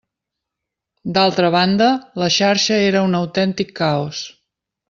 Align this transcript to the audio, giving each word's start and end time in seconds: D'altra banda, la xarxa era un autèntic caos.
D'altra 1.17 1.51
banda, 1.57 1.91
la 2.23 2.31
xarxa 2.39 2.81
era 2.89 3.07
un 3.11 3.19
autèntic 3.23 3.75
caos. 3.85 4.27